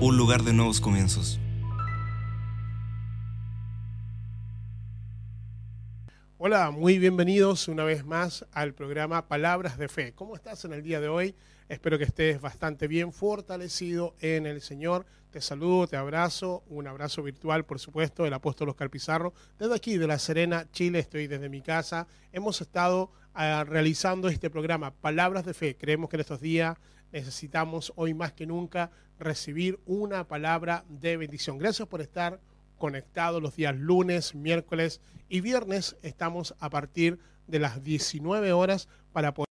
[0.00, 1.38] un lugar de nuevos comienzos.
[6.38, 10.14] Hola, muy bienvenidos una vez más al programa Palabras de Fe.
[10.14, 11.34] ¿Cómo estás en el día de hoy?
[11.68, 15.04] Espero que estés bastante bien fortalecido en el Señor.
[15.30, 19.34] Te saludo, te abrazo, un abrazo virtual, por supuesto, del apóstol Oscar Pizarro.
[19.58, 22.06] Desde aquí, de La Serena, Chile, estoy desde mi casa.
[22.32, 25.76] Hemos estado ah, realizando este programa Palabras de Fe.
[25.76, 26.78] Creemos que en estos días
[27.12, 31.58] necesitamos hoy más que nunca recibir una palabra de bendición.
[31.58, 32.40] Gracias por estar
[32.78, 35.96] conectados los días lunes, miércoles y viernes.
[36.00, 39.48] Estamos a partir de las 19 horas para poder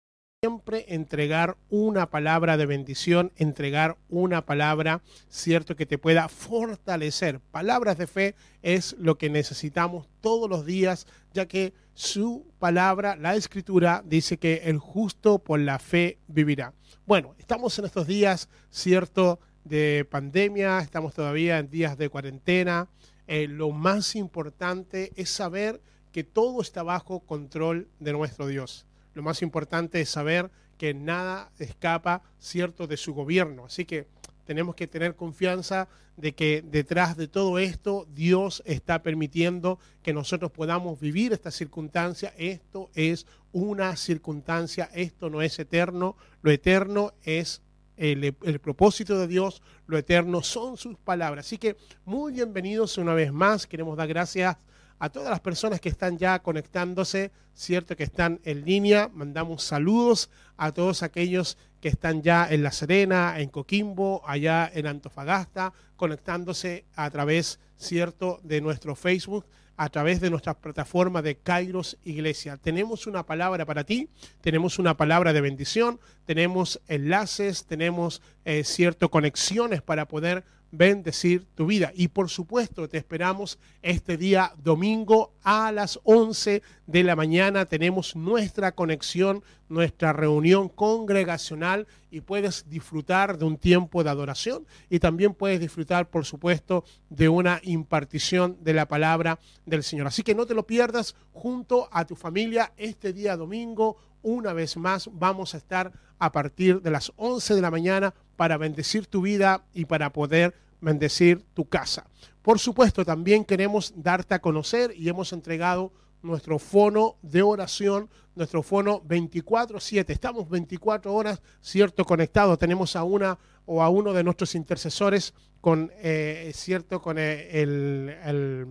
[0.43, 7.39] siempre entregar una palabra de bendición, entregar una palabra, cierto, que te pueda fortalecer.
[7.39, 13.37] Palabras de fe es lo que necesitamos todos los días, ya que su palabra, la
[13.37, 16.73] escritura, dice que el justo por la fe vivirá.
[17.05, 22.89] Bueno, estamos en estos días, cierto, de pandemia, estamos todavía en días de cuarentena.
[23.27, 28.85] Eh, lo más importante es saber que todo está bajo control de nuestro Dios.
[29.13, 33.65] Lo más importante es saber que nada escapa, cierto, de su gobierno.
[33.65, 34.07] Así que
[34.45, 40.51] tenemos que tener confianza de que detrás de todo esto Dios está permitiendo que nosotros
[40.51, 42.33] podamos vivir esta circunstancia.
[42.37, 46.17] Esto es una circunstancia, esto no es eterno.
[46.41, 47.61] Lo eterno es
[47.95, 51.45] el, el, propósito de Dios, lo eterno, son sus palabras.
[51.45, 53.67] Así que muy bienvenidos una vez más.
[53.67, 54.57] Queremos dar gracias
[55.03, 59.09] a todas las personas que están ya conectándose, cierto que están en línea.
[59.13, 64.87] Mandamos saludos a todos aquellos que están ya en La Serena, en Coquimbo, allá en
[64.87, 71.97] Antofagasta, conectándose a través, cierto, de nuestro Facebook a través de nuestra plataforma de Kairos
[72.05, 72.55] Iglesia.
[72.55, 74.07] Tenemos una palabra para ti,
[74.39, 81.67] tenemos una palabra de bendición, tenemos enlaces, tenemos eh, cierto conexiones para poder bendecir tu
[81.67, 81.91] vida.
[81.93, 87.65] Y por supuesto, te esperamos este día domingo a las 11 de la mañana.
[87.65, 94.97] Tenemos nuestra conexión, nuestra reunión congregacional y puedes disfrutar de un tiempo de adoración y
[94.97, 100.07] también puedes disfrutar, por supuesto, de una impartición de la palabra del Señor.
[100.07, 103.97] Así que no te lo pierdas junto a tu familia este día domingo.
[104.23, 108.57] Una vez más vamos a estar a partir de las 11 de la mañana para
[108.57, 112.05] bendecir tu vida y para poder bendecir tu casa.
[112.41, 118.63] Por supuesto, también queremos darte a conocer y hemos entregado nuestro fono de oración, nuestro
[118.63, 120.13] fono 24/7.
[120.13, 122.57] Estamos 24 horas, cierto, conectados.
[122.59, 128.67] Tenemos a una o a uno de nuestros intercesores con, eh, cierto, con el, el,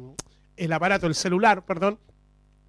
[0.56, 1.98] el aparato, el celular, perdón,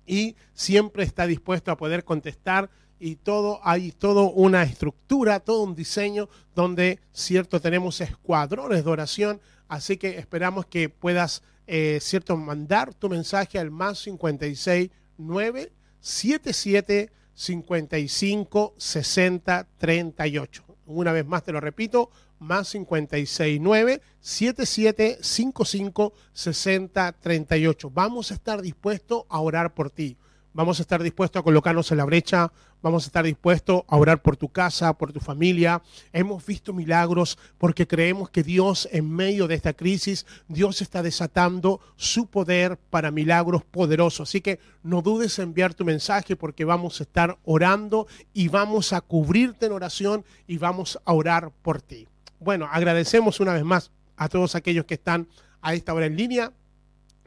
[0.06, 5.76] y siempre está dispuesto a poder contestar y todo, hay todo una estructura, todo un
[5.76, 12.94] diseño donde, cierto, tenemos escuadrones de oración, así que esperamos que puedas, eh, cierto, mandar
[12.94, 20.64] tu mensaje al más 56 9 77 55 60 38.
[20.86, 22.10] Una vez más te lo repito,
[22.40, 27.90] más 56 9 77 55 60 38.
[27.90, 30.18] Vamos a estar dispuestos a orar por ti
[30.54, 34.22] vamos a estar dispuestos a colocarnos en la brecha, vamos a estar dispuestos a orar
[34.22, 35.82] por tu casa, por tu familia.
[36.12, 41.80] Hemos visto milagros porque creemos que Dios en medio de esta crisis, Dios está desatando
[41.96, 44.30] su poder para milagros poderosos.
[44.30, 48.94] Así que no dudes en enviar tu mensaje porque vamos a estar orando y vamos
[48.94, 52.08] a cubrirte en oración y vamos a orar por ti.
[52.40, 55.28] Bueno, agradecemos una vez más a todos aquellos que están
[55.62, 56.52] a esta hora en línea.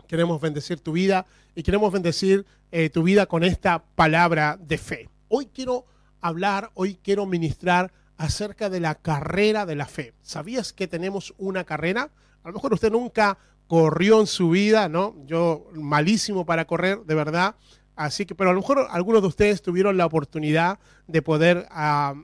[0.06, 1.26] Queremos bendecir tu vida
[1.56, 5.08] y queremos bendecir eh, tu vida con esta palabra de fe.
[5.28, 5.86] Hoy quiero
[6.20, 10.12] hablar, hoy quiero ministrar acerca de la carrera de la fe.
[10.20, 12.10] ¿Sabías que tenemos una carrera?
[12.44, 13.38] A lo mejor usted nunca
[13.68, 15.16] corrió en su vida, ¿no?
[15.24, 17.56] Yo malísimo para correr, de verdad.
[17.96, 21.66] Así que, pero a lo mejor algunos de ustedes tuvieron la oportunidad de poder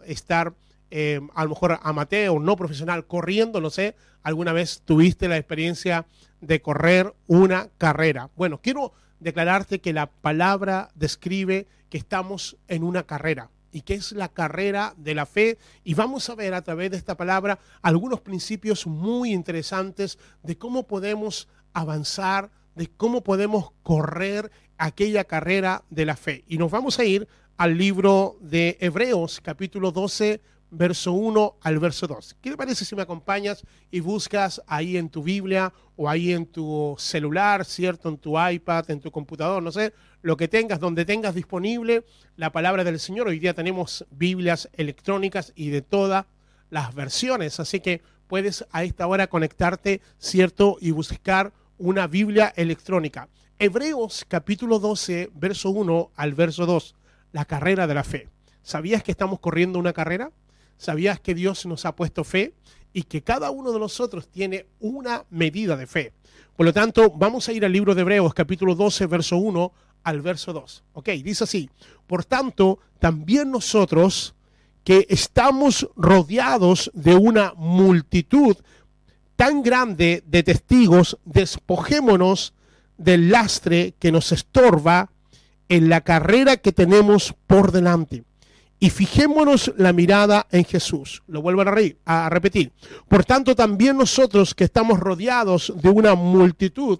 [0.04, 0.52] estar,
[0.90, 6.04] eh, a lo mejor amateur, no profesional, corriendo, no sé, alguna vez tuviste la experiencia
[6.42, 8.28] de correr una carrera.
[8.36, 14.12] Bueno, quiero declararte que la palabra describe que estamos en una carrera y que es
[14.12, 15.58] la carrera de la fe.
[15.84, 20.86] Y vamos a ver a través de esta palabra algunos principios muy interesantes de cómo
[20.86, 26.44] podemos avanzar, de cómo podemos correr aquella carrera de la fe.
[26.48, 30.40] Y nos vamos a ir al libro de Hebreos capítulo 12,
[30.72, 32.36] verso 1 al verso 2.
[32.40, 36.46] ¿Qué te parece si me acompañas y buscas ahí en tu Biblia o ahí en
[36.46, 38.08] tu celular, ¿cierto?
[38.08, 39.92] En tu iPad, en tu computador, no sé,
[40.22, 42.04] lo que tengas, donde tengas disponible
[42.36, 43.28] la palabra del Señor.
[43.28, 46.24] Hoy día tenemos Biblias electrónicas y de todas
[46.70, 50.78] las versiones, así que puedes a esta hora conectarte, ¿cierto?
[50.80, 53.28] Y buscar una Biblia electrónica.
[53.58, 56.94] Hebreos capítulo 12, verso 1 al verso 2,
[57.32, 58.28] la carrera de la fe.
[58.62, 60.30] ¿Sabías que estamos corriendo una carrera?
[60.82, 62.54] ¿Sabías que Dios nos ha puesto fe?
[62.92, 66.12] Y que cada uno de nosotros tiene una medida de fe.
[66.56, 70.20] Por lo tanto, vamos a ir al libro de Hebreos capítulo 12, verso 1 al
[70.22, 70.82] verso 2.
[70.94, 71.70] Ok, dice así.
[72.08, 74.34] Por tanto, también nosotros
[74.82, 78.56] que estamos rodeados de una multitud
[79.36, 82.54] tan grande de testigos, despojémonos
[82.98, 85.12] del lastre que nos estorba
[85.68, 88.24] en la carrera que tenemos por delante.
[88.82, 91.22] Y fijémonos la mirada en Jesús.
[91.28, 92.72] Lo vuelvo a, a repetir.
[93.06, 96.98] Por tanto, también nosotros que estamos rodeados de una multitud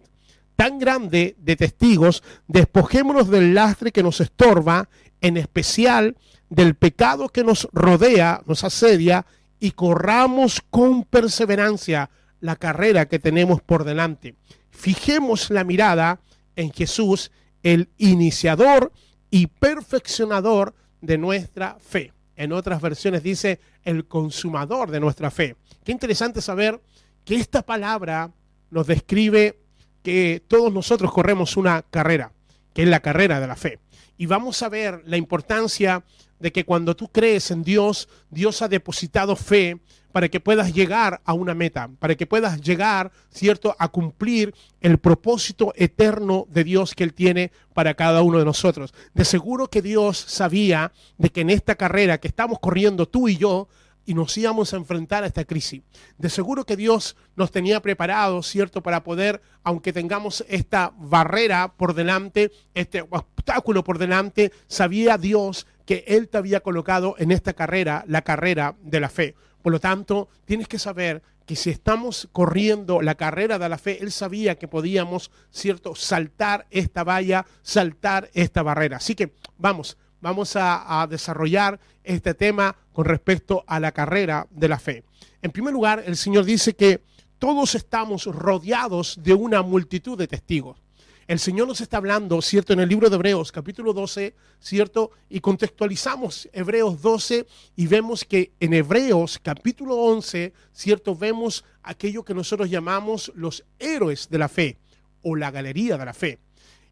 [0.55, 4.89] tan grande de testigos, despojémonos del lastre que nos estorba,
[5.21, 6.17] en especial
[6.49, 9.27] del pecado que nos rodea, nos asedia,
[9.59, 14.37] y corramos con perseverancia la carrera que tenemos por delante.
[14.71, 16.21] Fijemos la mirada
[16.55, 17.33] en Jesús,
[17.65, 18.93] el iniciador
[19.33, 22.13] y perfeccionador de nuestra fe.
[22.35, 25.57] En otras versiones dice el consumador de nuestra fe.
[25.85, 26.81] Qué interesante saber
[27.25, 28.33] que esta palabra
[28.71, 29.59] nos describe
[30.03, 32.33] que todos nosotros corremos una carrera,
[32.73, 33.79] que es la carrera de la fe.
[34.17, 36.03] Y vamos a ver la importancia
[36.43, 39.81] de que cuando tú crees en Dios, Dios ha depositado fe
[40.11, 44.99] para que puedas llegar a una meta, para que puedas llegar, ¿cierto?, a cumplir el
[44.99, 48.93] propósito eterno de Dios que Él tiene para cada uno de nosotros.
[49.15, 53.37] De seguro que Dios sabía de que en esta carrera que estamos corriendo tú y
[53.37, 53.69] yo,
[54.05, 55.83] y nos íbamos a enfrentar a esta crisis.
[56.19, 61.95] De seguro que Dios nos tenía preparado, ¿cierto?, para poder, aunque tengamos esta barrera por
[61.95, 68.05] delante, este obstáculo por delante, sabía Dios que Él te había colocado en esta carrera,
[68.07, 69.35] la carrera de la fe.
[69.63, 74.03] Por lo tanto, tienes que saber que si estamos corriendo la carrera de la fe,
[74.03, 78.99] Él sabía que podíamos, ¿cierto?, saltar esta valla, saltar esta barrera.
[78.99, 84.69] Así que vamos, vamos a, a, desarrollar este tema con respecto a la carrera de
[84.69, 85.05] la fe.
[85.41, 87.03] En primer lugar, el Señor dice que
[87.39, 90.81] todos estamos rodeados de una multitud de testigos.
[91.27, 92.73] El Señor nos está hablando, ¿cierto?
[92.73, 95.11] En el libro de Hebreos, capítulo 12, ¿cierto?
[95.29, 97.47] Y contextualizamos Hebreos 12
[97.77, 101.15] y vemos que en Hebreos, capítulo 11, ¿cierto?
[101.15, 104.79] Vemos aquello que nosotros llamamos los héroes de la fe
[105.23, 106.39] o la galería de la fe.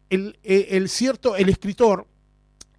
[0.09, 2.07] El, el, el cierto, el escritor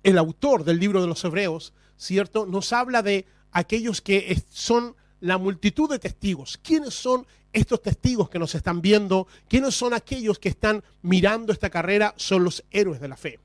[0.03, 2.47] el autor del libro de los Hebreos, ¿cierto?
[2.47, 6.59] Nos habla de aquellos que son la multitud de testigos.
[6.59, 9.27] ¿Quiénes son estos testigos que nos están viendo?
[9.49, 12.15] ¿Quiénes son aquellos que están mirando esta carrera?
[12.17, 13.39] Son los héroes de la fe.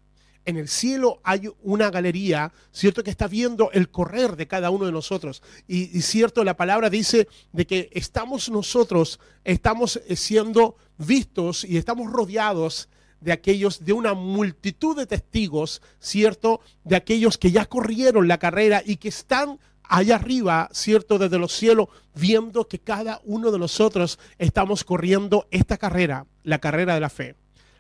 [0.46, 3.04] En el cielo hay una galería, ¿cierto?
[3.04, 5.44] Que está viendo el correr de cada uno de nosotros.
[5.68, 12.10] Y, y cierto, la palabra dice de que estamos nosotros, estamos siendo vistos y estamos
[12.10, 12.88] rodeados
[13.20, 16.62] de aquellos, de una multitud de testigos, ¿cierto?
[16.84, 21.18] De aquellos que ya corrieron la carrera y que están allá arriba, ¿cierto?
[21.18, 26.94] Desde los cielos, viendo que cada uno de nosotros estamos corriendo esta carrera, la carrera
[26.94, 27.36] de la fe.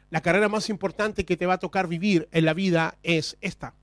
[0.09, 3.73] La carrera más importante que te va a tocar vivir en la vida es esta.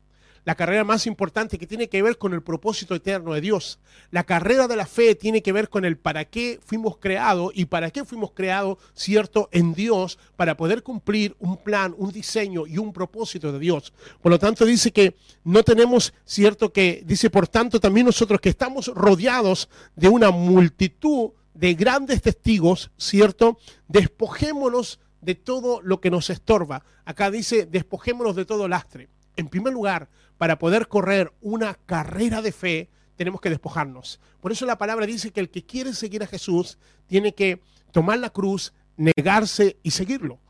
[0.45, 3.79] La carrera más importante que tiene que ver con el propósito eterno de Dios.
[4.11, 7.65] La carrera de la fe tiene que ver con el para qué fuimos creados y
[7.65, 12.77] para qué fuimos creados, cierto, en Dios, para poder cumplir un plan, un diseño y
[12.77, 13.95] un propósito de Dios.
[14.21, 18.51] Por lo tanto, dice que no tenemos, cierto, que, dice, por tanto, también nosotros que
[18.51, 23.59] estamos rodeados de una multitud de grandes testigos, cierto,
[23.89, 26.85] despojémonos de todo lo que nos estorba.
[27.07, 29.09] Acá dice, despojémonos de todo lastre.
[29.37, 34.21] En primer lugar, para poder correr una carrera de fe, tenemos que despojarnos.
[34.41, 37.61] Por eso la palabra dice que el que quiere seguir a Jesús tiene que
[37.93, 40.41] tomar la cruz, negarse y seguirlo.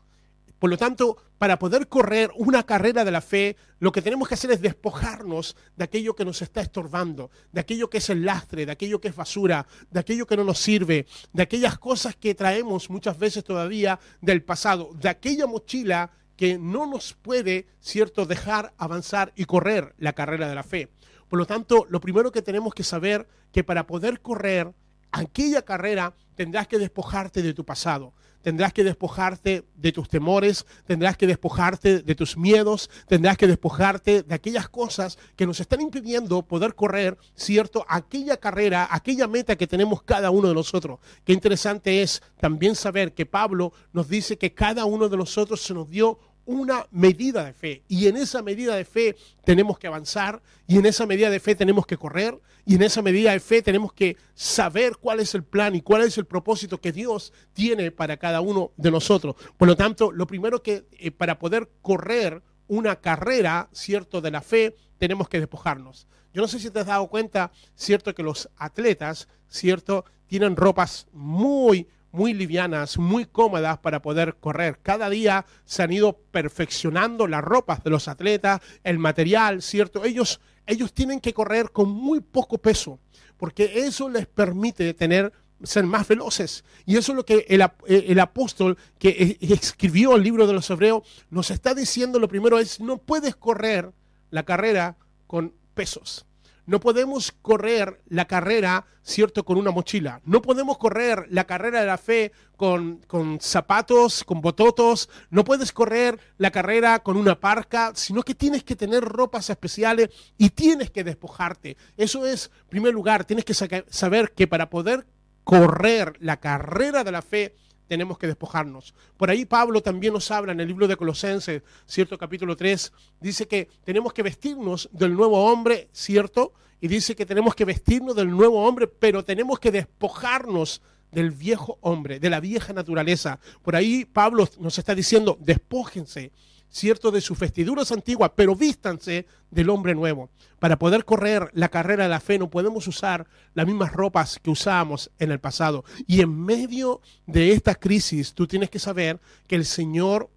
[0.59, 4.35] Por lo tanto, para poder correr una carrera de la fe, lo que tenemos que
[4.35, 8.65] hacer es despojarnos de aquello que nos está estorbando, de aquello que es el lastre,
[8.65, 12.33] de aquello que es basura, de aquello que no nos sirve, de aquellas cosas que
[12.33, 18.73] traemos muchas veces todavía del pasado, de aquella mochila que no nos puede, cierto, dejar
[18.77, 20.89] avanzar y correr la carrera de la fe.
[21.27, 24.73] Por lo tanto, lo primero que tenemos que saber que para poder correr
[25.11, 28.13] aquella carrera tendrás que despojarte de tu pasado
[28.45, 34.21] tendrás que despojarte de tus temores, tendrás que despojarte de tus miedos, tendrás que despojarte
[34.21, 37.83] de aquellas cosas que nos están impidiendo poder correr, ¿cierto?
[37.89, 40.99] Aquella carrera, aquella meta que tenemos cada uno de nosotros.
[41.23, 45.73] Qué interesante es también saber que Pablo nos dice que cada uno de nosotros se
[45.73, 47.83] nos dio una medida de fe.
[47.87, 51.55] Y en esa medida de fe tenemos que avanzar, y en esa medida de fe
[51.55, 55.43] tenemos que correr, y en esa medida de fe tenemos que saber cuál es el
[55.43, 59.35] plan y cuál es el propósito que Dios tiene para cada uno de nosotros.
[59.57, 64.41] Por lo tanto, lo primero que eh, para poder correr una carrera, cierto, de la
[64.41, 66.07] fe, tenemos que despojarnos.
[66.33, 71.07] Yo no sé si te has dado cuenta, cierto, que los atletas, cierto, tienen ropas
[71.13, 74.79] muy muy livianas, muy cómodas para poder correr.
[74.81, 80.03] Cada día se han ido perfeccionando las ropas de los atletas, el material, ¿cierto?
[80.03, 82.99] Ellos, ellos tienen que correr con muy poco peso,
[83.37, 85.31] porque eso les permite tener
[85.63, 86.63] ser más veloces.
[86.85, 91.03] Y eso es lo que el, el, apóstol que escribió el libro de los hebreos
[91.29, 92.19] nos está diciendo.
[92.19, 93.91] Lo primero es, no puedes correr
[94.31, 96.25] la carrera con pesos.
[96.65, 100.21] No podemos correr la carrera, ¿cierto?, con una mochila.
[100.25, 105.09] No podemos correr la carrera de la fe con, con, zapatos, con bototos.
[105.29, 110.09] No puedes correr la carrera con una parca, sino que tienes que tener ropas especiales
[110.37, 111.77] y tienes que despojarte.
[111.97, 115.05] Eso es, en primer lugar, tienes que saber que para poder
[115.43, 117.55] correr la carrera de la fe,
[117.87, 118.93] tenemos que despojarnos.
[119.17, 123.47] Por ahí Pablo también nos habla en el libro de Colosenses, cierto capítulo 3, dice
[123.47, 128.29] que tenemos que vestirnos del nuevo hombre, cierto, y dice que tenemos que vestirnos del
[128.29, 133.39] nuevo hombre, pero tenemos que despojarnos del viejo hombre, de la vieja naturaleza.
[133.63, 136.31] Por ahí Pablo nos está diciendo, despójense
[136.75, 140.29] cierto, de sus vestiduras antiguas, pero vístanse del hombre nuevo.
[140.59, 144.49] Para poder correr la carrera de la fe no podemos usar las mismas ropas que
[144.49, 145.85] usábamos en el pasado.
[146.05, 150.29] Y en medio de esta crisis, tú tienes que saber que el Señor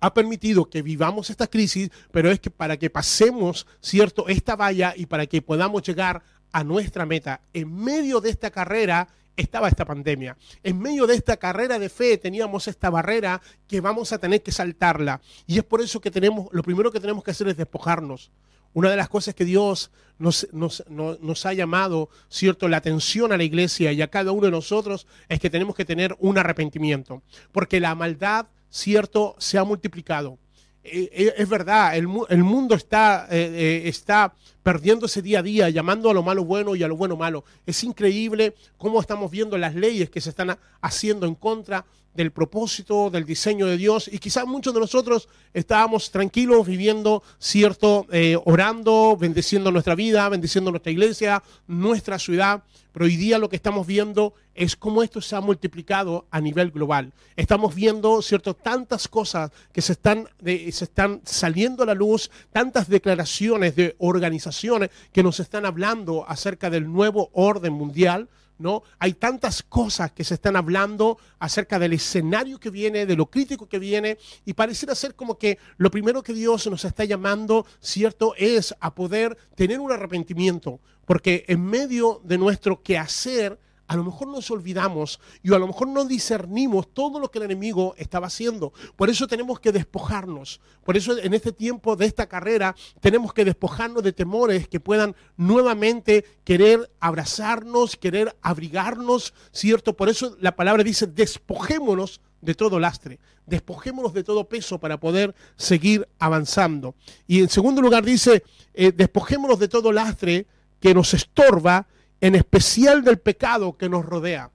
[0.00, 4.92] ha permitido que vivamos esta crisis, pero es que para que pasemos, cierto, esta valla
[4.94, 7.40] y para que podamos llegar a nuestra meta.
[7.54, 10.36] En medio de esta carrera estaba esta pandemia.
[10.62, 14.52] En medio de esta carrera de fe teníamos esta barrera que vamos a tener que
[14.52, 15.20] saltarla.
[15.46, 18.30] Y es por eso que tenemos, lo primero que tenemos que hacer es despojarnos.
[18.72, 23.44] Una de las cosas que Dios nos, nos, ha llamado, ¿cierto?, la atención a la
[23.44, 27.22] iglesia y a cada uno de nosotros es que tenemos que tener un arrepentimiento.
[27.52, 30.38] Porque la maldad, ¿cierto?, se ha multiplicado.
[30.84, 36.14] Eh, eh, es verdad, el, mundo está, eh, está perdiéndose día a día, llamando a
[36.14, 37.44] lo malo bueno y a lo bueno malo.
[37.64, 43.10] Es increíble cómo estamos viendo las leyes que se están haciendo en contra del propósito,
[43.10, 44.08] del diseño de Dios.
[44.12, 50.70] Y quizás muchos de nosotros estábamos tranquilos viviendo, cierto, eh, orando, bendeciendo nuestra vida, bendeciendo
[50.70, 52.62] nuestra iglesia, nuestra ciudad.
[52.92, 56.70] Pero hoy día lo que estamos viendo es cómo esto se ha multiplicado a nivel
[56.70, 57.12] global.
[57.34, 62.88] Estamos viendo, cierto, tantas cosas que se están, se están saliendo a la luz, tantas
[62.88, 68.82] declaraciones de organizaciones que nos están hablando acerca del nuevo orden mundial ¿no?
[68.98, 73.68] Hay tantas cosas que se están hablando acerca del escenario que viene, de lo crítico
[73.68, 78.34] que viene, y pareciera ser como que lo primero que Dios nos está llamando, ¿cierto?,
[78.36, 84.28] es a poder tener un arrepentimiento, porque en medio de nuestro quehacer, a lo mejor
[84.28, 88.72] nos olvidamos y a lo mejor no discernimos todo lo que el enemigo estaba haciendo.
[88.96, 90.60] Por eso tenemos que despojarnos.
[90.84, 95.14] Por eso en este tiempo de esta carrera tenemos que despojarnos de temores que puedan
[95.36, 99.94] nuevamente querer abrazarnos, querer abrigarnos, ¿cierto?
[99.96, 105.34] Por eso la palabra dice, despojémonos de todo lastre, despojémonos de todo peso para poder
[105.56, 106.94] seguir avanzando.
[107.26, 110.46] Y en segundo lugar dice, eh, despojémonos de todo lastre
[110.80, 111.86] que nos estorba
[112.20, 114.50] en especial del pecado que nos rodea.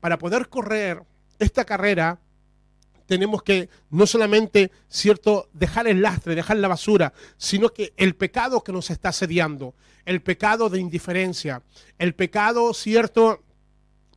[0.00, 1.02] Para poder correr
[1.38, 2.18] esta carrera,
[3.06, 8.62] tenemos que no solamente, cierto, dejar el lastre, dejar la basura, sino que el pecado
[8.62, 11.62] que nos está asediando, el pecado de indiferencia,
[11.98, 13.42] el pecado, cierto,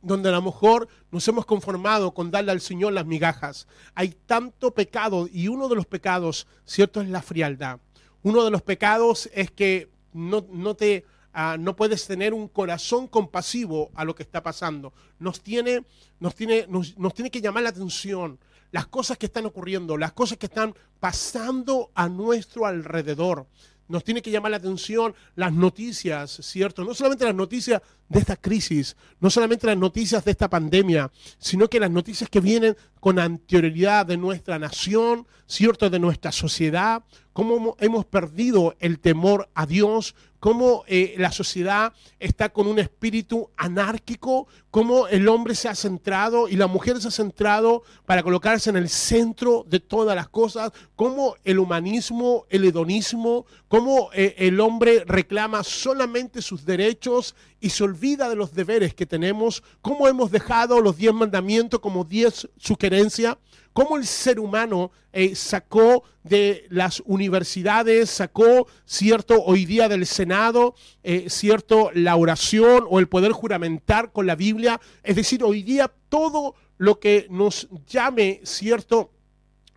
[0.02, 3.66] donde a lo mejor nos hemos conformado con darle al Señor las migajas.
[3.94, 7.80] Hay tanto pecado y uno de los pecados, cierto, es la frialdad.
[8.22, 11.04] Uno de los pecados es que no, no te
[11.40, 14.92] Ah, no puedes tener un corazón compasivo a lo que está pasando.
[15.20, 15.84] Nos tiene,
[16.18, 18.40] nos, tiene, nos, tiene que llamar la atención
[18.72, 23.46] las cosas que están ocurriendo, las cosas que están pasando a nuestro alrededor.
[23.86, 26.82] Nos tiene que llamar la atención las noticias, ¿cierto?
[26.82, 31.68] No solamente las noticias de esta crisis, no solamente las noticias de esta pandemia, sino
[31.68, 37.76] que las noticias que vienen con anterioridad de nuestra nación, cierto, de nuestra sociedad, cómo
[37.78, 44.48] hemos perdido el temor a Dios, cómo eh, la sociedad está con un espíritu anárquico,
[44.70, 48.76] cómo el hombre se ha centrado y la mujer se ha centrado para colocarse en
[48.76, 55.04] el centro de todas las cosas, cómo el humanismo, el hedonismo, cómo eh, el hombre
[55.06, 60.80] reclama solamente sus derechos y se olvida de los deberes que tenemos, cómo hemos dejado
[60.80, 63.36] los diez mandamientos como diez sugerencias,
[63.72, 70.76] cómo el ser humano eh, sacó de las universidades, sacó, cierto, hoy día del Senado,
[71.02, 74.80] eh, cierto, la oración o el poder juramentar con la Biblia.
[75.02, 79.10] Es decir, hoy día todo lo que nos llame, cierto,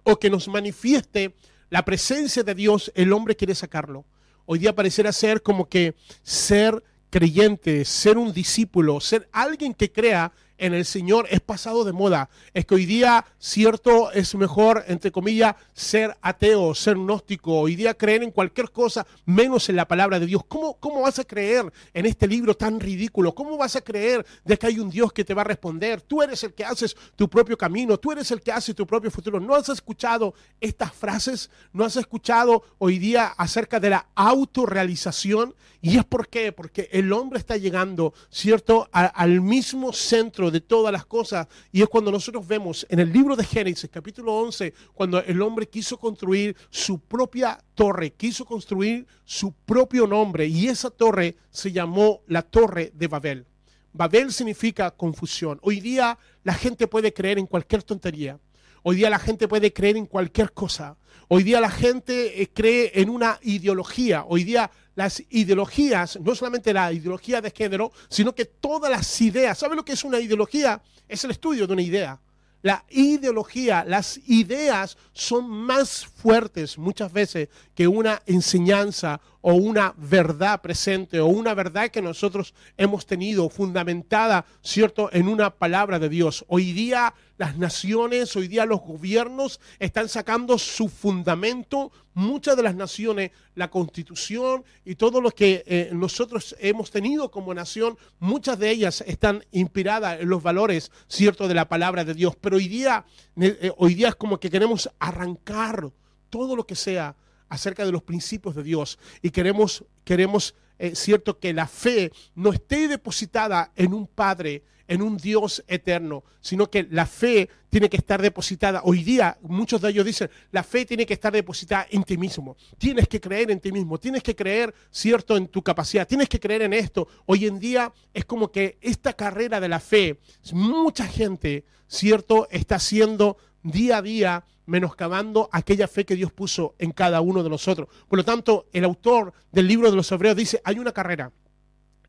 [0.04, 1.34] o que nos manifieste
[1.72, 4.06] la presencia de Dios, el hombre quiere sacarlo.
[4.46, 10.32] Hoy día pareciera ser como que ser creyente, ser un discípulo, ser alguien que crea
[10.62, 12.30] en el Señor es pasado de moda.
[12.53, 17.60] Es que hoy día, cierto, es mejor, entre comillas, ser ateo, ser gnóstico.
[17.62, 20.44] Hoy día creer en cualquier cosa menos en la palabra de Dios.
[20.48, 23.34] ¿Cómo, cómo vas a creer en este libro tan ridículo?
[23.34, 26.00] ¿Cómo vas a creer de que hay un Dios que te va a responder?
[26.01, 29.10] Tú eres el que haces tu propio camino, tú eres el que hace tu propio
[29.10, 29.39] futuro.
[29.39, 31.50] ¿No has escuchado estas frases?
[31.74, 35.56] ¿No has escuchado hoy día acerca de la autorrealización?
[35.82, 36.51] ¿Y es por qué?
[36.51, 41.48] Porque el hombre está llegando, ¿cierto?, al mismo centro de todas las cosas.
[41.72, 45.67] Y es cuando nosotros vemos en el libro de Génesis, capítulo 11, cuando el hombre
[45.67, 50.48] quiso construir su propia torre, quiso construir su propio nombre.
[50.48, 53.46] Y esa torre se llamó la Torre de Babel.
[53.93, 55.60] Babel significa confusión.
[55.62, 58.39] Hoy día la gente puede creer en cualquier tontería.
[58.84, 60.98] Hoy día la gente puede creer en cualquier cosa.
[61.27, 64.25] Hoy día la gente eh, cree en una ideología.
[64.27, 69.58] Hoy día las ideologías, no solamente la ideología de género, sino que todas las ideas.
[69.58, 70.82] ¿Sabe lo que es una ideología?
[71.08, 72.20] Es el estudio de una idea.
[72.64, 80.62] La ideología, las ideas son más fuertes muchas veces que una enseñanza o una verdad
[80.62, 86.46] presente o una verdad que nosotros hemos tenido fundamentada, ¿cierto?, en una palabra de Dios.
[86.48, 92.76] Hoy día las naciones, hoy día los gobiernos están sacando su fundamento, muchas de las
[92.76, 98.70] naciones, la constitución y todo lo que eh, nosotros hemos tenido como nación, muchas de
[98.70, 102.36] ellas están inspiradas en los valores, ¿cierto?, de la palabra de Dios.
[102.40, 103.06] Pero hoy día,
[103.38, 105.90] eh, hoy día es como que queremos arrancar
[106.30, 107.16] todo lo que sea
[107.50, 112.51] acerca de los principios de Dios y queremos, queremos eh, cierto, que la fe no
[112.51, 117.98] esté depositada en un Padre, en un Dios eterno, sino que la fe tiene que
[117.98, 118.81] estar depositada.
[118.83, 122.57] Hoy día muchos de ellos dicen, la fe tiene que estar depositada en ti mismo.
[122.79, 126.39] Tienes que creer en ti mismo, tienes que creer, cierto, en tu capacidad, tienes que
[126.39, 127.07] creer en esto.
[127.27, 130.20] Hoy en día es como que esta carrera de la fe,
[130.51, 136.92] mucha gente, cierto, está haciendo día a día menoscabando aquella fe que Dios puso en
[136.92, 137.90] cada uno de nosotros.
[138.08, 141.32] Por lo tanto, el autor del libro de los Hebreos dice, hay una carrera,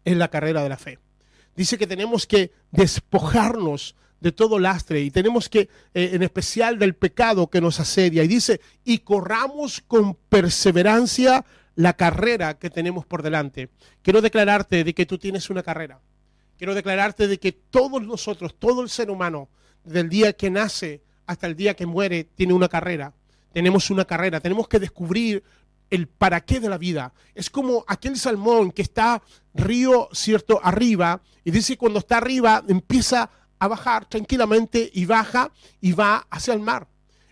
[0.05, 0.99] es la carrera de la fe.
[1.57, 6.95] Dice que tenemos que despojarnos de todo lastre y tenemos que, eh, en especial del
[6.95, 8.23] pecado que nos asedia.
[8.23, 13.71] Y dice, y corramos con perseverancia la carrera que tenemos por delante.
[14.03, 16.01] Quiero declararte de que tú tienes una carrera.
[16.57, 19.49] Quiero declararte de que todos nosotros, todo el ser humano,
[19.85, 23.13] del día que nace hasta el día que muere, tiene una carrera.
[23.53, 25.43] Tenemos una carrera, tenemos que descubrir
[25.91, 27.13] el para qué de la vida.
[27.35, 33.31] Es como aquel salmón que está río, cierto, arriba, y dice cuando está arriba empieza
[33.59, 36.89] a bajar tranquilamente y baja y va hacia el mar.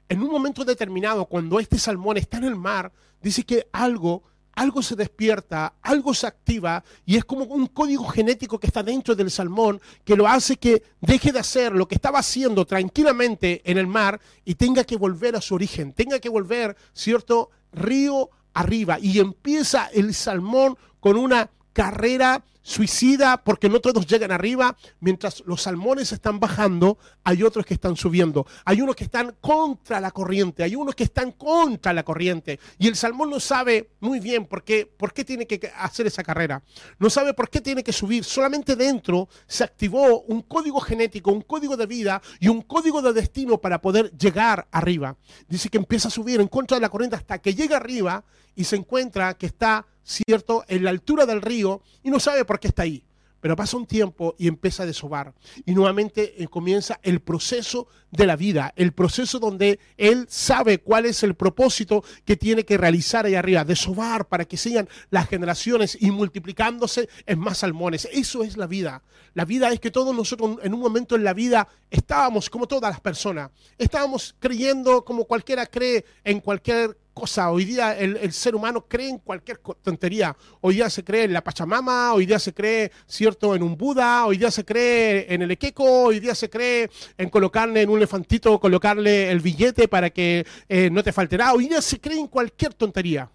[0.09, 4.25] En un momento determinado, cuando este salmón está en el mar, dice que algo
[4.55, 9.15] algo se despierta, algo se activa y es como un código genético que está dentro
[9.15, 13.79] del salmón que lo hace que deje de hacer lo que estaba haciendo tranquilamente en
[13.79, 18.99] el mar y tenga que volver a su origen, tenga que volver, ¿cierto?, río arriba
[19.01, 25.63] y empieza el salmón con una carrera suicida porque no todos llegan arriba, mientras los
[25.63, 30.63] salmones están bajando, hay otros que están subiendo, hay unos que están contra la corriente,
[30.63, 34.63] hay unos que están contra la corriente, y el salmón no sabe muy bien por
[34.63, 36.63] qué, por qué tiene que hacer esa carrera,
[36.99, 41.43] no sabe por qué tiene que subir, solamente dentro se activó un código genético, un
[41.43, 45.17] código de vida y un código de destino para poder llegar arriba.
[45.49, 48.23] Dice que empieza a subir en contra de la corriente hasta que llega arriba
[48.55, 52.59] y se encuentra que está ¿cierto?, en la altura del río y no sabe por
[52.59, 53.05] qué está ahí.
[53.41, 55.33] Pero pasa un tiempo y empieza a desovar.
[55.65, 61.07] Y nuevamente eh, comienza el proceso de la vida, el proceso donde él sabe cuál
[61.07, 65.97] es el propósito que tiene que realizar ahí arriba, desovar para que sigan las generaciones
[65.99, 68.07] y multiplicándose en más salmones.
[68.13, 69.03] Eso es la vida.
[69.33, 72.91] La vida es que todos nosotros en un momento en la vida estábamos como todas
[72.91, 77.51] las personas, estábamos creyendo como cualquiera cree en cualquier cosa.
[77.51, 80.35] Hoy día el, ser humano cree en cualquier tontería.
[80.63, 84.25] Hoy día se cree en la Pachamama, hoy día se cree, cierto, en un Buda,
[84.25, 87.99] hoy día se cree en el Equeco, hoy día se cree en colocarle en un
[87.99, 91.53] elefantito, colocarle el billete para que eh, no te faltará.
[91.53, 93.31] Hoy día se cree en cualquier tontería.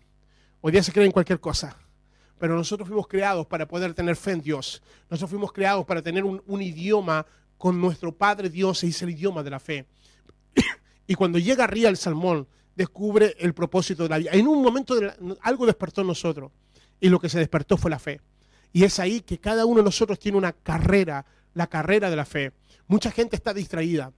[0.62, 1.78] Hoy día se cree en cualquier cosa.
[2.39, 4.82] Pero nosotros fuimos creados para poder tener fe en Dios.
[5.12, 7.24] Nosotros fuimos creados para tener un, un idioma
[7.60, 9.86] con nuestro Padre Dios, y es el idioma de la fe.
[11.08, 14.31] y cuando llega arriba el salmón, descubre el propósito de la vida.
[14.33, 14.95] En un momento
[15.41, 16.51] algo despertó en nosotros
[16.99, 18.21] y lo que se despertó fue la fe.
[18.73, 22.25] Y es ahí que cada uno de nosotros tiene una carrera, la carrera de la
[22.25, 22.51] fe.
[22.88, 24.11] Mucha gente está distraída.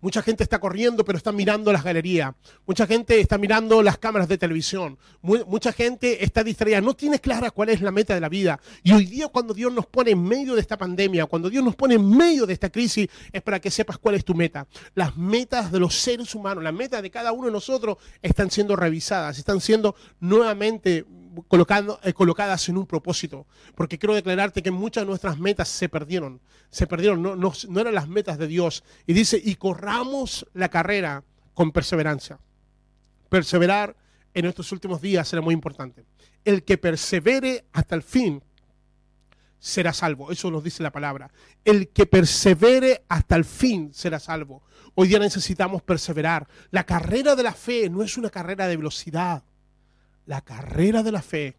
[0.00, 2.34] Mucha gente está corriendo, pero está mirando las galerías.
[2.66, 4.98] Mucha gente está mirando las cámaras de televisión.
[5.22, 6.80] mucha gente está distraída.
[6.80, 8.60] No tiene clara cuál es la meta de la vida.
[8.82, 11.76] Y hoy día cuando Dios nos pone en medio de esta pandemia, cuando Dios nos
[11.76, 14.66] pone en medio de esta crisis, es para que sepas cuál es tu meta.
[14.94, 18.76] Las metas de los seres humanos, las metas de cada uno de nosotros están siendo
[18.76, 21.04] revisadas, están siendo nuevamente
[21.48, 23.46] colocando, eh, colocadas en un propósito.
[23.74, 26.40] Porque quiero declararte que muchas de nuestras metas se perdieron.
[26.70, 28.84] Se perdieron, no, no, no eran las metas de Dios.
[29.06, 32.38] Y dice, y corramos la carrera con perseverancia.
[33.28, 33.96] Perseverar
[34.34, 36.04] en estos últimos días será muy importante.
[36.44, 38.42] El que persevere hasta el fin
[39.64, 40.30] será salvo.
[40.30, 41.30] Eso nos dice la palabra.
[41.64, 44.62] El que persevere hasta el fin será salvo.
[44.94, 46.46] Hoy día necesitamos perseverar.
[46.70, 49.42] La carrera de la fe no es una carrera de velocidad.
[50.26, 51.56] La carrera de la fe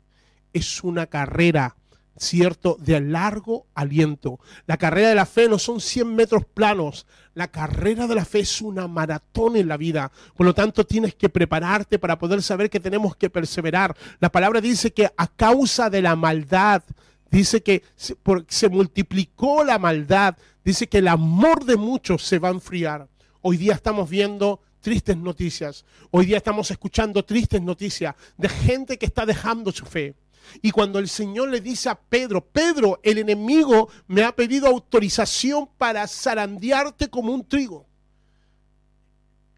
[0.53, 1.75] es una carrera,
[2.17, 4.39] ¿cierto?, de largo aliento.
[4.65, 7.05] La carrera de la fe no son 100 metros planos.
[7.33, 10.11] La carrera de la fe es una maratón en la vida.
[10.35, 13.95] Por lo tanto, tienes que prepararte para poder saber que tenemos que perseverar.
[14.19, 16.81] La palabra dice que a causa de la maldad,
[17.29, 22.47] dice que se, se multiplicó la maldad, dice que el amor de muchos se va
[22.47, 23.07] a enfriar.
[23.41, 25.83] Hoy día estamos viendo tristes noticias.
[26.11, 30.13] Hoy día estamos escuchando tristes noticias de gente que está dejando su fe.
[30.61, 35.67] Y cuando el Señor le dice a Pedro, Pedro, el enemigo me ha pedido autorización
[35.79, 37.87] para zarandearte como un trigo.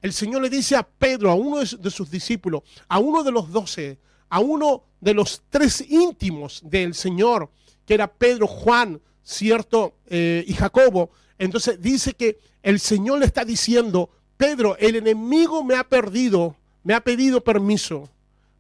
[0.02, 3.52] El Señor le dice a Pedro, a uno de sus discípulos, a uno de los
[3.52, 3.98] doce,
[4.30, 7.52] a uno de los tres íntimos del Señor,
[7.86, 11.10] que era Pedro, Juan, cierto, eh, y Jacobo.
[11.38, 16.94] Entonces dice que el Señor le está diciendo, Pedro, el enemigo me ha perdido, me
[16.94, 18.08] ha pedido permiso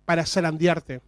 [0.06, 1.02] para zarandearte.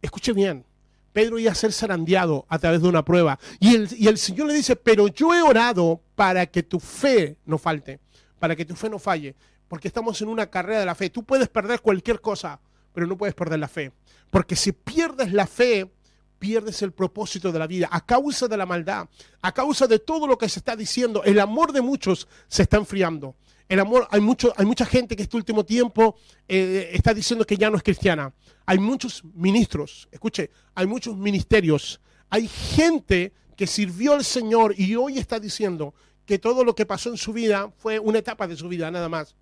[0.00, 0.64] Escuche bien,
[1.12, 3.38] Pedro iba a ser zarandeado a través de una prueba.
[3.58, 7.36] Y el, y el Señor le dice, pero yo he orado para que tu fe
[7.44, 8.00] no falte,
[8.38, 9.34] para que tu fe no falle,
[9.68, 11.10] porque estamos en una carrera de la fe.
[11.10, 12.58] Tú puedes perder cualquier cosa,
[12.94, 13.92] pero no puedes perder la fe.
[14.30, 15.90] Porque si pierdes la fe,
[16.38, 19.08] pierdes el propósito de la vida a causa de la maldad,
[19.42, 21.22] a causa de todo lo que se está diciendo.
[21.24, 23.34] El amor de muchos se está enfriando.
[23.70, 26.16] El amor, hay, mucho, hay mucha gente que este último tiempo
[26.48, 28.34] eh, está diciendo que ya no es cristiana.
[28.66, 32.00] Hay muchos ministros, escuche, hay muchos ministerios.
[32.30, 35.94] Hay gente que sirvió al Señor y hoy está diciendo
[36.26, 39.08] que todo lo que pasó en su vida fue una etapa de su vida, nada
[39.08, 39.36] más.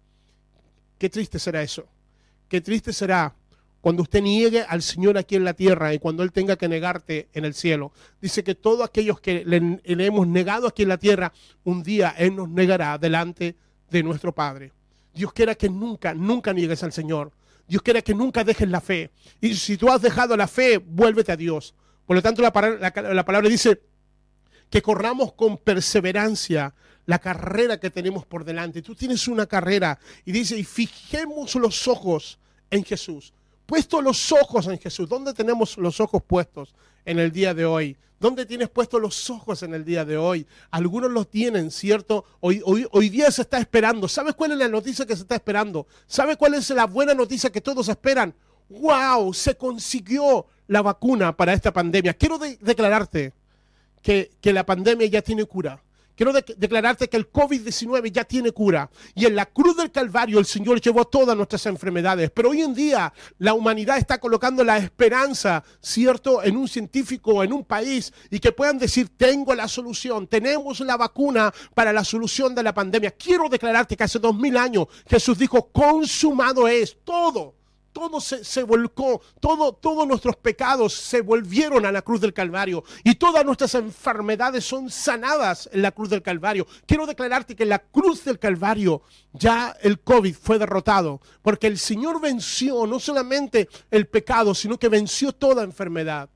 [0.99, 1.87] Qué triste será eso.
[2.51, 3.35] Qué triste será
[3.81, 7.31] cuando usted niegue al Señor aquí en la tierra y cuando Él tenga que negarte
[7.33, 7.93] en el cielo.
[8.21, 11.33] Dice que todos aquellos que le, hemos negado aquí en la tierra,
[11.65, 13.57] un día Él nos negará delante
[13.91, 14.73] de nuestro Padre.
[15.15, 17.33] Dios quiera que nunca, nunca niegues al Señor.
[17.67, 19.11] Dios quiera que nunca dejes la fe.
[19.41, 21.75] Y si tú has dejado la fe, vuélvete a Dios.
[22.07, 23.83] Por lo tanto, la, palabra dice
[24.71, 26.75] que corramos con perseverancia
[27.05, 28.81] la carrera que tenemos por delante.
[28.81, 32.39] Tú tienes una carrera y dice, y fijemos los ojos
[32.71, 33.35] en Jesús.
[33.69, 35.07] Puesto los ojos en Jesús.
[35.07, 37.99] ¿Dónde tenemos los ojos puestos en el día de hoy?
[38.19, 40.47] ¿Dónde tienes puestos los ojos en el día de hoy?
[40.71, 42.25] Algunos los tienen, ¿cierto?
[42.41, 44.09] Hoy, hoy, hoy día se está esperando.
[44.09, 45.87] ¿Sabes cuál es la noticia que se está esperando?
[46.07, 48.33] ¿Sabes cuál es la buena noticia que todos esperan?
[48.71, 49.35] ¡Wow!
[49.35, 52.15] Se consiguió la vacuna para esta pandemia.
[52.15, 53.35] Quiero declararte
[54.01, 55.79] que, que la pandemia ya tiene cura.
[56.19, 58.91] Quiero declararte que el COVID-19 ya tiene cura.
[59.15, 62.33] Y en la cruz del Calvario el Señor llevó todas nuestras enfermedades.
[62.33, 67.53] Pero hoy en día la humanidad está colocando la esperanza, ¿cierto?, en un científico, en
[67.53, 72.53] un país, y que puedan decir, tengo la solución, tenemos la vacuna para la solución
[72.53, 73.13] de la pandemia.
[73.13, 77.58] Quiero declararte que hace dos mil años Jesús dijo, consumado es todo
[77.93, 83.15] todo se, volcó, todo, todos nuestros pecados se volvieron a la cruz del Calvario y
[83.17, 86.67] todas nuestras enfermedades son sanadas en la cruz del Calvario.
[86.87, 91.79] Quiero declararte que en la cruz del Calvario ya el COVID fue derrotado, porque el
[91.79, 96.29] Señor venció no solamente el pecado, sino que venció toda enfermedad.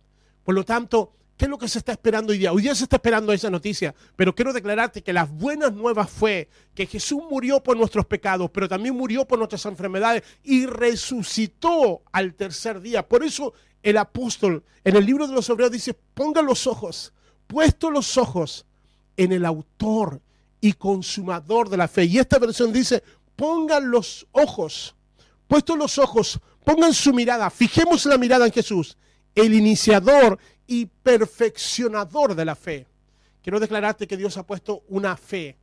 [0.45, 2.53] Por lo tanto, ¿Qué es lo que se está esperando hoy día?
[2.53, 6.49] Hoy día se está esperando esa noticia, pero quiero declararte que las buenas nuevas fue
[6.75, 12.35] que Jesús murió por nuestros pecados, pero también murió por nuestras enfermedades y resucitó al
[12.35, 13.09] tercer día.
[13.09, 17.13] Por eso el apóstol en el libro de los Hebreos dice, pongan los ojos,
[17.47, 18.67] puesto los ojos
[19.17, 20.21] en el autor
[20.61, 22.05] y consumador de la fe.
[22.05, 23.03] Y esta versión dice,
[23.37, 24.95] pongan los ojos,
[25.49, 28.97] puestos los ojos, pongan su mirada, fijemos la mirada en Jesús,
[29.35, 30.39] el iniciador
[30.73, 32.87] y perfeccionador de la fe.
[33.43, 35.59] Quiero declararte que Dios ha puesto una fe,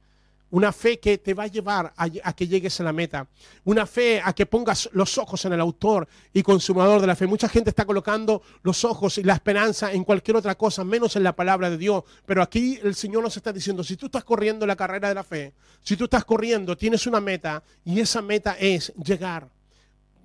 [0.52, 3.28] una fe que te va a llevar a, a, que llegues a la meta,
[3.64, 7.26] una fe a que pongas los ojos en el autor y consumador de la fe.
[7.26, 11.24] Mucha gente está colocando los ojos y la esperanza en cualquier otra cosa, menos en
[11.24, 12.04] la palabra de Dios.
[12.28, 15.24] Pero aquí el Señor nos está diciendo, si tú estás corriendo la carrera de la
[15.24, 19.50] fe, si tú estás corriendo, tienes una meta y esa meta es llegar,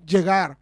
[0.05, 0.59] llegar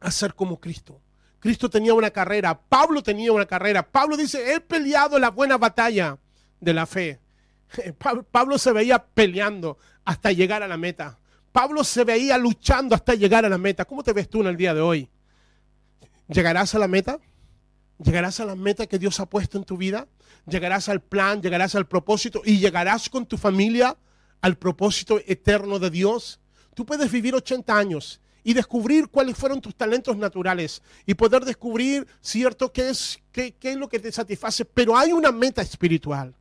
[0.00, 1.00] a ser como Cristo.
[1.40, 3.86] Cristo tenía una carrera, Pablo tenía una carrera.
[3.88, 6.18] Pablo dice, he peleado la buena batalla
[6.60, 7.20] de la fe.
[8.30, 11.18] Pablo se veía peleando hasta llegar a la meta.
[11.52, 13.84] Pablo se veía luchando hasta llegar a la meta.
[13.84, 15.08] ¿Cómo te ves tú en el día de hoy?
[16.28, 17.18] ¿Llegarás a la meta?
[17.98, 20.06] ¿Llegarás a la meta que Dios ha puesto en tu vida?
[20.46, 21.42] ¿Llegarás al plan?
[21.42, 22.42] ¿Llegarás al propósito?
[22.44, 23.96] ¿Y llegarás con tu familia
[24.40, 26.40] al propósito eterno de Dios?
[26.74, 32.06] Tú puedes vivir 80 años y descubrir cuáles fueron tus talentos naturales y poder descubrir,
[32.22, 34.64] cierto, qué es, qué, es lo que te satisface.
[34.64, 36.34] Pero hay una meta espiritual,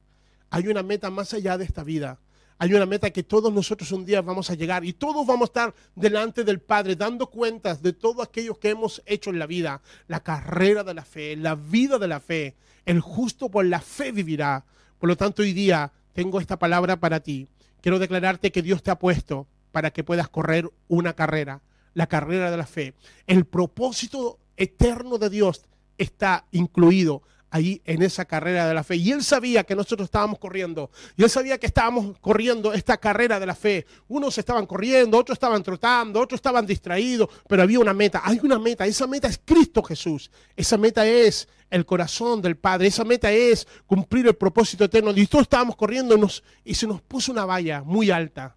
[0.50, 2.18] hay una meta más allá de esta vida.
[2.60, 5.52] Hay una meta que todos nosotros un día vamos a llegar y todos vamos a
[5.52, 9.82] estar delante del Padre dando cuentas de todo aquello que hemos hecho en la vida,
[10.08, 12.56] la carrera de la fe, la vida de la fe.
[12.86, 14.64] El justo por la fe vivirá.
[14.98, 17.50] Por lo tanto, hoy día tengo esta palabra para ti.
[17.82, 21.62] Quiero declararte que Dios te ha puesto para que puedas correr una carrera
[21.98, 22.94] la carrera de la fe.
[23.26, 25.64] El propósito eterno de Dios
[25.98, 28.98] está incluido ahí en esa carrera de la fe.
[28.98, 30.92] Y él sabía que nosotros estábamos corriendo.
[31.16, 33.88] Y él sabía que estábamos corriendo esta carrera de la fe.
[34.10, 38.22] Unos estaban corriendo, otros estaban trotando, otros estaban distraídos, pero había una meta.
[38.24, 38.86] Hay una meta.
[38.86, 40.30] Esa meta es Cristo Jesús.
[40.56, 42.90] Esa meta es el corazón del Padre.
[42.90, 45.12] Esa meta es cumplir el propósito eterno.
[45.16, 48.57] Y todos estábamos corriendo y, nos, y se nos puso una valla muy alta.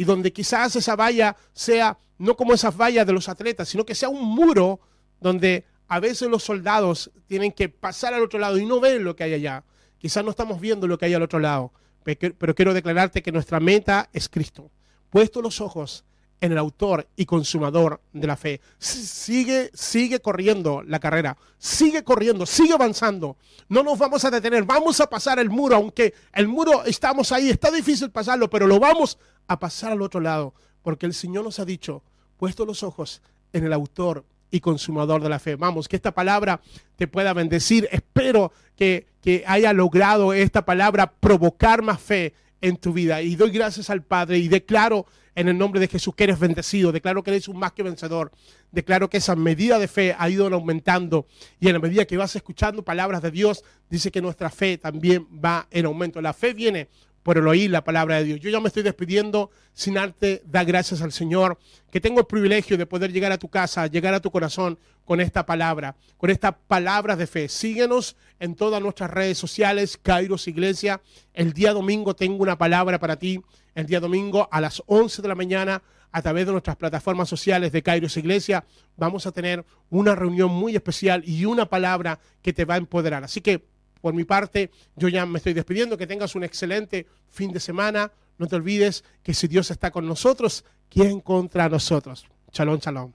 [0.00, 3.94] Y donde quizás esa valla sea no como esas vallas de los atletas, sino que
[3.94, 4.80] sea un muro
[5.20, 9.14] donde a veces los soldados tienen que pasar al otro lado y no ver lo
[9.14, 9.62] que hay allá.
[9.98, 13.60] Quizás no estamos viendo lo que hay al otro lado, pero quiero declararte que nuestra
[13.60, 14.70] meta es Cristo.
[15.10, 16.06] Puesto los ojos
[16.40, 18.60] en el autor y consumador de la fe.
[18.78, 23.36] Sigue, sigue corriendo la carrera, sigue corriendo, sigue avanzando.
[23.68, 27.50] No nos vamos a detener, vamos a pasar el muro, aunque el muro estamos ahí,
[27.50, 31.58] está difícil pasarlo, pero lo vamos a pasar al otro lado, porque el Señor nos
[31.58, 32.02] ha dicho,
[32.36, 33.22] puesto los ojos
[33.52, 35.56] en el autor y consumador de la fe.
[35.56, 36.60] Vamos, que esta palabra
[36.96, 37.88] te pueda bendecir.
[37.92, 43.22] Espero que, que haya logrado esta palabra provocar más fe en tu vida.
[43.22, 46.92] Y doy gracias al Padre y declaro en el nombre de Jesús que eres bendecido.
[46.92, 48.32] Declaro que eres un más que vencedor.
[48.72, 51.26] Declaro que esa medida de fe ha ido aumentando.
[51.58, 55.26] Y en la medida que vas escuchando palabras de Dios, dice que nuestra fe también
[55.32, 56.20] va en aumento.
[56.20, 56.88] La fe viene
[57.22, 58.40] por el oír la palabra de Dios.
[58.40, 61.58] Yo ya me estoy despidiendo sin arte, da gracias al Señor,
[61.90, 65.20] que tengo el privilegio de poder llegar a tu casa, llegar a tu corazón con
[65.20, 67.48] esta palabra, con estas palabras de fe.
[67.48, 71.00] Síguenos en todas nuestras redes sociales, Kairos Iglesia.
[71.34, 73.40] El día domingo tengo una palabra para ti.
[73.74, 77.72] El día domingo a las 11 de la mañana, a través de nuestras plataformas sociales
[77.72, 78.64] de Kairos Iglesia,
[78.96, 83.24] vamos a tener una reunión muy especial y una palabra que te va a empoderar.
[83.24, 83.64] Así que
[84.00, 85.96] por mi parte, yo ya me estoy despidiendo.
[85.96, 88.10] Que tengas un excelente fin de semana.
[88.38, 92.24] No te olvides que si Dios está con nosotros, ¿quién contra nosotros?
[92.52, 93.12] Shalom, shalom.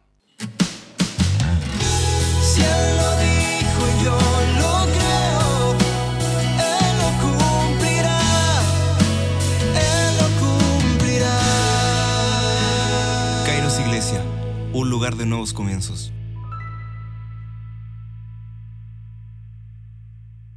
[2.42, 4.18] Si Él lo dijo, yo
[4.60, 5.76] lo creo.
[6.62, 8.22] Él lo cumplirá.
[9.76, 11.38] Él lo cumplirá.
[13.46, 14.22] Kairos Iglesia,
[14.74, 16.12] un lugar de nuevos comienzos.